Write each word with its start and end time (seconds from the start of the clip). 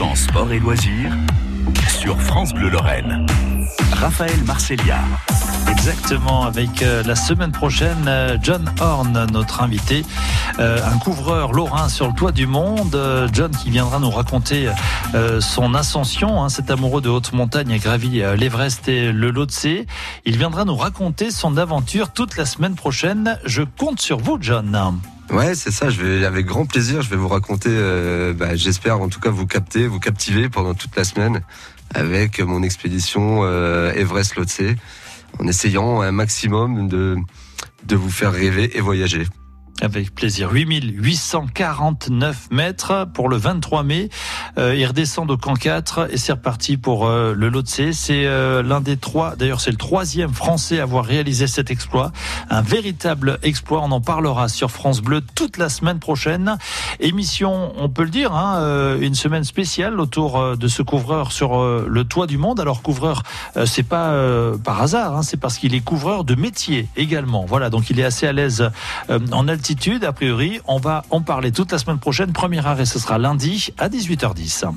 100% 0.00 0.16
sport 0.16 0.50
et 0.50 0.58
loisirs 0.58 1.12
sur 1.86 2.18
France 2.22 2.54
Bleu 2.54 2.70
Lorraine. 2.70 3.26
Raphaël 3.92 4.42
Marcelia. 4.46 4.98
Exactement, 5.70 6.44
avec 6.44 6.82
euh, 6.82 7.02
la 7.02 7.14
semaine 7.14 7.52
prochaine, 7.52 8.06
euh, 8.06 8.38
John 8.42 8.64
Horn, 8.80 9.26
notre 9.30 9.62
invité, 9.62 10.06
euh, 10.58 10.78
un 10.82 10.96
couvreur 10.96 11.52
lorrain 11.52 11.90
sur 11.90 12.08
le 12.08 12.14
toit 12.14 12.32
du 12.32 12.46
monde. 12.46 12.98
John 13.34 13.50
qui 13.50 13.68
viendra 13.68 13.98
nous 13.98 14.10
raconter 14.10 14.70
son 15.40 15.74
ascension, 15.74 16.42
hein, 16.42 16.48
cet 16.48 16.70
amoureux 16.70 17.02
de 17.02 17.10
haute 17.10 17.34
montagne 17.34 17.74
a 17.74 17.78
gravi 17.78 18.22
l'Everest 18.38 18.88
et 18.88 19.12
le 19.12 19.30
Lhotse. 19.30 19.66
Il 20.24 20.38
viendra 20.38 20.64
nous 20.64 20.76
raconter 20.76 21.30
son 21.30 21.58
aventure 21.58 22.10
toute 22.10 22.38
la 22.38 22.46
semaine 22.46 22.74
prochaine. 22.74 23.38
Je 23.44 23.62
compte 23.62 24.00
sur 24.00 24.18
vous, 24.18 24.38
John. 24.40 24.98
Ouais, 25.32 25.54
c'est 25.54 25.70
ça. 25.70 25.90
Je 25.90 26.02
vais 26.02 26.24
avec 26.24 26.46
grand 26.46 26.66
plaisir. 26.66 27.02
Je 27.02 27.10
vais 27.10 27.16
vous 27.16 27.28
raconter. 27.28 27.70
Bah, 28.36 28.56
j'espère 28.56 29.00
en 29.00 29.08
tout 29.08 29.20
cas 29.20 29.30
vous 29.30 29.46
capter, 29.46 29.86
vous 29.86 30.00
captiver 30.00 30.48
pendant 30.48 30.74
toute 30.74 30.96
la 30.96 31.04
semaine 31.04 31.42
avec 31.94 32.40
mon 32.40 32.62
expédition 32.62 33.44
Everest 33.92 34.36
Lhotse 34.36 34.62
en 35.38 35.46
essayant 35.46 36.00
un 36.00 36.12
maximum 36.12 36.88
de, 36.88 37.16
de 37.84 37.96
vous 37.96 38.10
faire 38.10 38.32
rêver 38.32 38.76
et 38.76 38.80
voyager. 38.80 39.26
Avec 39.82 40.14
plaisir. 40.14 40.50
8849 40.52 42.48
mètres 42.50 43.06
pour 43.14 43.30
le 43.30 43.38
23 43.38 43.82
mai. 43.82 44.10
Euh, 44.58 44.74
il 44.76 44.84
redescend 44.84 45.30
au 45.30 45.38
camp 45.38 45.54
4 45.54 46.08
et 46.12 46.18
c'est 46.18 46.32
reparti 46.32 46.76
pour 46.76 47.06
euh, 47.06 47.32
le 47.34 47.48
Lhotse. 47.48 47.92
C'est 47.92 48.26
euh, 48.26 48.62
l'un 48.62 48.82
des 48.82 48.98
trois, 48.98 49.36
d'ailleurs 49.36 49.62
c'est 49.62 49.70
le 49.70 49.78
troisième 49.78 50.34
français 50.34 50.80
à 50.80 50.82
avoir 50.82 51.06
réalisé 51.06 51.46
cet 51.46 51.70
exploit. 51.70 52.12
Un 52.50 52.60
véritable 52.60 53.38
exploit. 53.42 53.80
On 53.82 53.90
en 53.90 54.02
parlera 54.02 54.48
sur 54.48 54.70
France 54.70 55.00
Bleu 55.00 55.22
toute 55.34 55.56
la 55.56 55.70
semaine 55.70 55.98
prochaine. 55.98 56.58
Émission, 56.98 57.72
on 57.78 57.88
peut 57.88 58.04
le 58.04 58.10
dire, 58.10 58.34
hein, 58.34 58.58
euh, 58.58 59.00
une 59.00 59.14
semaine 59.14 59.44
spéciale 59.44 59.98
autour 59.98 60.38
euh, 60.38 60.56
de 60.56 60.68
ce 60.68 60.82
couvreur 60.82 61.32
sur 61.32 61.58
le 61.62 62.04
toit 62.04 62.26
du 62.26 62.36
monde. 62.36 62.60
Alors 62.60 62.82
couvreur, 62.82 63.22
c'est 63.64 63.82
pas 63.82 64.14
par 64.62 64.82
hasard, 64.82 65.16
hein, 65.16 65.22
c'est 65.22 65.38
parce 65.38 65.56
qu'il 65.58 65.74
est 65.74 65.80
couvreur 65.80 66.24
de 66.24 66.34
métier 66.34 66.88
également. 66.96 67.46
Voilà, 67.46 67.70
donc 67.70 67.88
il 67.90 67.98
est 67.98 68.04
assez 68.04 68.26
à 68.26 68.32
l'aise 68.32 68.70
en 69.08 69.48
a 70.02 70.12
priori. 70.12 70.60
On 70.66 70.78
va 70.78 71.04
en 71.10 71.20
parler 71.20 71.52
toute 71.52 71.72
la 71.72 71.78
semaine 71.78 71.98
prochaine. 71.98 72.32
Premier 72.32 72.64
arrêt, 72.64 72.84
ce 72.84 72.98
sera 72.98 73.18
lundi 73.18 73.72
à 73.78 73.88
18h10. 73.88 74.70